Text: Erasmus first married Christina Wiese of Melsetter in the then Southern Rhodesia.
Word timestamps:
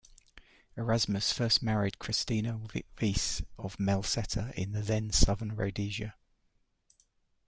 Erasmus 0.75 1.31
first 1.31 1.61
married 1.61 1.99
Christina 1.99 2.57
Wiese 2.99 3.43
of 3.59 3.77
Melsetter 3.77 4.51
in 4.55 4.71
the 4.71 4.81
then 4.81 5.11
Southern 5.11 5.55
Rhodesia. 5.55 6.15